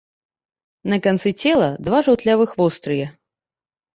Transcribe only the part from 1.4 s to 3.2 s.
цела два жаўтлявых вострыя.